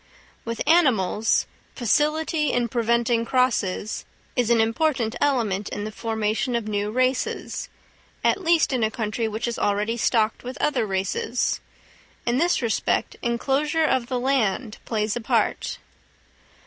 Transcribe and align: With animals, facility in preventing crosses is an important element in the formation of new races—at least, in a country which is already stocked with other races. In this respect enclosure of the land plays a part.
With 0.45 0.67
animals, 0.67 1.45
facility 1.75 2.51
in 2.51 2.69
preventing 2.69 3.23
crosses 3.23 4.03
is 4.35 4.49
an 4.49 4.59
important 4.59 5.15
element 5.21 5.69
in 5.69 5.83
the 5.83 5.91
formation 5.91 6.55
of 6.55 6.67
new 6.67 6.89
races—at 6.89 8.41
least, 8.41 8.73
in 8.73 8.83
a 8.83 8.89
country 8.89 9.27
which 9.27 9.47
is 9.47 9.59
already 9.59 9.97
stocked 9.97 10.43
with 10.43 10.57
other 10.59 10.87
races. 10.87 11.59
In 12.25 12.39
this 12.39 12.63
respect 12.63 13.15
enclosure 13.21 13.85
of 13.85 14.07
the 14.07 14.19
land 14.19 14.79
plays 14.85 15.15
a 15.15 15.21
part. 15.21 15.77